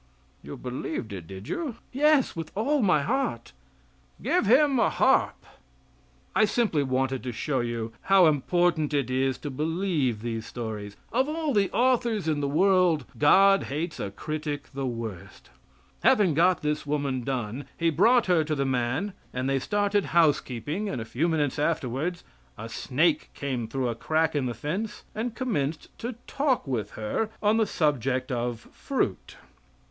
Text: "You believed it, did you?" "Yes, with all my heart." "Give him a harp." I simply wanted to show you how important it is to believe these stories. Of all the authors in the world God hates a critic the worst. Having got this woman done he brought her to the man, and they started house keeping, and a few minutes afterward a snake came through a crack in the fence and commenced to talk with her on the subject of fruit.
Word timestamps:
"You 0.41 0.57
believed 0.57 1.13
it, 1.13 1.27
did 1.27 1.47
you?" 1.47 1.75
"Yes, 1.93 2.35
with 2.35 2.51
all 2.55 2.81
my 2.81 3.03
heart." 3.03 3.51
"Give 4.19 4.47
him 4.47 4.79
a 4.79 4.89
harp." 4.89 5.45
I 6.35 6.43
simply 6.45 6.81
wanted 6.81 7.21
to 7.21 7.31
show 7.31 7.59
you 7.59 7.93
how 8.09 8.25
important 8.25 8.95
it 8.95 9.11
is 9.11 9.37
to 9.37 9.51
believe 9.51 10.23
these 10.23 10.47
stories. 10.47 10.95
Of 11.13 11.29
all 11.29 11.53
the 11.53 11.69
authors 11.69 12.27
in 12.27 12.39
the 12.39 12.47
world 12.47 13.05
God 13.19 13.65
hates 13.65 13.99
a 13.99 14.09
critic 14.09 14.69
the 14.73 14.87
worst. 14.87 15.51
Having 16.03 16.33
got 16.33 16.63
this 16.63 16.83
woman 16.83 17.21
done 17.23 17.65
he 17.77 17.91
brought 17.91 18.25
her 18.25 18.43
to 18.43 18.55
the 18.55 18.65
man, 18.65 19.13
and 19.31 19.47
they 19.47 19.59
started 19.59 20.05
house 20.17 20.39
keeping, 20.39 20.89
and 20.89 20.99
a 20.99 21.05
few 21.05 21.27
minutes 21.27 21.59
afterward 21.59 22.23
a 22.57 22.69
snake 22.69 23.29
came 23.35 23.67
through 23.67 23.87
a 23.87 23.93
crack 23.93 24.35
in 24.35 24.47
the 24.47 24.55
fence 24.55 25.03
and 25.13 25.35
commenced 25.35 25.95
to 25.99 26.13
talk 26.25 26.65
with 26.67 26.89
her 26.93 27.29
on 27.43 27.57
the 27.57 27.67
subject 27.67 28.31
of 28.31 28.61
fruit. 28.71 29.35